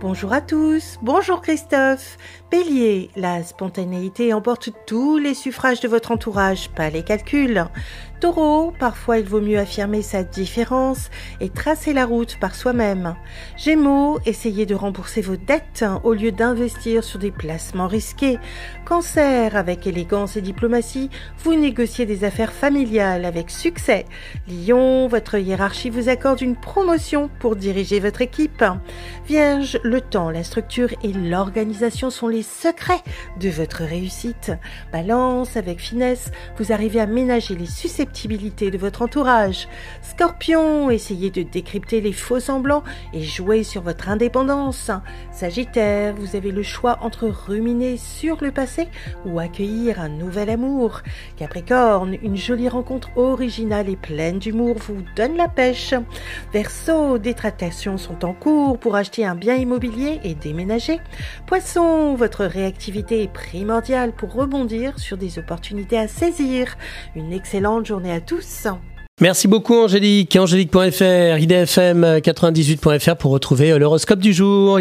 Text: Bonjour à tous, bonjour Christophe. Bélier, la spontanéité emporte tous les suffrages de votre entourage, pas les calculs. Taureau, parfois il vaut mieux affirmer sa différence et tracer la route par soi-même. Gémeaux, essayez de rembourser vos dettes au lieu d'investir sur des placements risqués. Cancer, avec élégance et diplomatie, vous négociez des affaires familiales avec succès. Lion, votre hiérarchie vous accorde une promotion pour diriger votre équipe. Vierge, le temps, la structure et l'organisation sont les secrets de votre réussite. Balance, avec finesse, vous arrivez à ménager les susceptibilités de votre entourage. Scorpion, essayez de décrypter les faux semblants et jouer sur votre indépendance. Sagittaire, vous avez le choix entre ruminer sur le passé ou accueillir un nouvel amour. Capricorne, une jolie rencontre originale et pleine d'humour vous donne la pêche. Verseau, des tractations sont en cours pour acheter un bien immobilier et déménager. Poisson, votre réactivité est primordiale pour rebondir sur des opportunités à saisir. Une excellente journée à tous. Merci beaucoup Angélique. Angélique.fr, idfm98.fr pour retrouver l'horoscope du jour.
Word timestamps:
Bonjour 0.00 0.32
à 0.32 0.40
tous, 0.40 0.96
bonjour 1.02 1.42
Christophe. 1.42 2.18
Bélier, 2.52 3.10
la 3.16 3.42
spontanéité 3.42 4.32
emporte 4.32 4.70
tous 4.86 5.18
les 5.18 5.34
suffrages 5.34 5.80
de 5.80 5.88
votre 5.88 6.12
entourage, 6.12 6.70
pas 6.70 6.88
les 6.88 7.02
calculs. 7.02 7.64
Taureau, 8.20 8.72
parfois 8.78 9.18
il 9.18 9.26
vaut 9.26 9.40
mieux 9.40 9.58
affirmer 9.58 10.02
sa 10.02 10.24
différence 10.24 11.10
et 11.40 11.50
tracer 11.50 11.92
la 11.92 12.04
route 12.04 12.36
par 12.40 12.54
soi-même. 12.54 13.14
Gémeaux, 13.56 14.18
essayez 14.24 14.66
de 14.66 14.74
rembourser 14.74 15.20
vos 15.20 15.36
dettes 15.36 15.84
au 16.02 16.14
lieu 16.14 16.32
d'investir 16.32 17.04
sur 17.04 17.18
des 17.18 17.30
placements 17.30 17.86
risqués. 17.86 18.38
Cancer, 18.86 19.56
avec 19.56 19.86
élégance 19.86 20.36
et 20.36 20.40
diplomatie, 20.40 21.10
vous 21.44 21.54
négociez 21.54 22.06
des 22.06 22.24
affaires 22.24 22.52
familiales 22.52 23.24
avec 23.24 23.50
succès. 23.50 24.04
Lion, 24.48 25.06
votre 25.06 25.38
hiérarchie 25.38 25.90
vous 25.90 26.08
accorde 26.08 26.40
une 26.40 26.56
promotion 26.56 27.30
pour 27.38 27.56
diriger 27.56 28.00
votre 28.00 28.22
équipe. 28.22 28.64
Vierge, 29.26 29.78
le 29.88 30.00
temps, 30.00 30.30
la 30.30 30.44
structure 30.44 30.90
et 31.02 31.12
l'organisation 31.12 32.10
sont 32.10 32.28
les 32.28 32.42
secrets 32.42 33.02
de 33.40 33.48
votre 33.48 33.82
réussite. 33.82 34.52
Balance, 34.92 35.56
avec 35.56 35.80
finesse, 35.80 36.30
vous 36.58 36.72
arrivez 36.72 37.00
à 37.00 37.06
ménager 37.06 37.56
les 37.56 37.66
susceptibilités 37.66 38.70
de 38.70 38.78
votre 38.78 39.02
entourage. 39.02 39.66
Scorpion, 40.02 40.90
essayez 40.90 41.30
de 41.30 41.42
décrypter 41.42 42.00
les 42.00 42.12
faux 42.12 42.40
semblants 42.40 42.84
et 43.12 43.22
jouer 43.22 43.62
sur 43.62 43.82
votre 43.82 44.08
indépendance. 44.08 44.90
Sagittaire, 45.32 46.14
vous 46.14 46.36
avez 46.36 46.50
le 46.50 46.62
choix 46.62 46.98
entre 47.00 47.26
ruminer 47.26 47.96
sur 47.96 48.42
le 48.42 48.52
passé 48.52 48.88
ou 49.24 49.38
accueillir 49.38 50.00
un 50.00 50.10
nouvel 50.10 50.50
amour. 50.50 51.02
Capricorne, 51.36 52.16
une 52.22 52.36
jolie 52.36 52.68
rencontre 52.68 53.08
originale 53.16 53.88
et 53.88 53.96
pleine 53.96 54.38
d'humour 54.38 54.76
vous 54.76 55.02
donne 55.16 55.36
la 55.36 55.48
pêche. 55.48 55.94
Verseau, 56.52 57.18
des 57.18 57.34
tractations 57.34 57.96
sont 57.96 58.24
en 58.24 58.34
cours 58.34 58.78
pour 58.78 58.94
acheter 58.94 59.24
un 59.24 59.34
bien 59.34 59.56
immobilier 59.78 60.20
et 60.24 60.34
déménager. 60.34 60.98
Poisson, 61.46 62.14
votre 62.14 62.44
réactivité 62.44 63.22
est 63.22 63.32
primordiale 63.32 64.12
pour 64.12 64.32
rebondir 64.32 64.98
sur 64.98 65.16
des 65.16 65.38
opportunités 65.38 65.98
à 65.98 66.08
saisir. 66.08 66.76
Une 67.14 67.32
excellente 67.32 67.86
journée 67.86 68.12
à 68.12 68.20
tous. 68.20 68.66
Merci 69.20 69.48
beaucoup 69.48 69.74
Angélique. 69.74 70.36
Angélique.fr, 70.36 71.38
idfm98.fr 71.40 73.16
pour 73.16 73.32
retrouver 73.32 73.76
l'horoscope 73.76 74.20
du 74.20 74.32
jour. 74.32 74.76